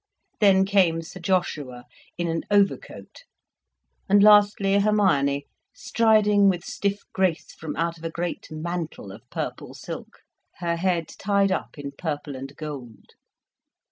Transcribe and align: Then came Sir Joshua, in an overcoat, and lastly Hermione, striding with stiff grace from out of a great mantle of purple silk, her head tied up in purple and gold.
Then 0.39 0.65
came 0.65 1.03
Sir 1.03 1.19
Joshua, 1.19 1.85
in 2.17 2.27
an 2.27 2.41
overcoat, 2.49 3.23
and 4.09 4.23
lastly 4.23 4.79
Hermione, 4.79 5.45
striding 5.75 6.49
with 6.49 6.63
stiff 6.65 7.01
grace 7.13 7.53
from 7.53 7.75
out 7.75 7.99
of 7.99 8.03
a 8.03 8.09
great 8.09 8.47
mantle 8.49 9.11
of 9.11 9.21
purple 9.29 9.75
silk, 9.75 10.21
her 10.55 10.75
head 10.77 11.07
tied 11.19 11.51
up 11.51 11.77
in 11.77 11.91
purple 11.91 12.35
and 12.35 12.55
gold. 12.55 13.11